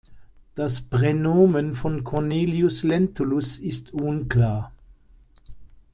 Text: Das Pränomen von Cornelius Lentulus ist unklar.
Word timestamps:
Das 0.55 0.81
Pränomen 0.81 1.75
von 1.75 2.03
Cornelius 2.03 2.81
Lentulus 2.81 3.59
ist 3.59 3.93
unklar. 3.93 4.71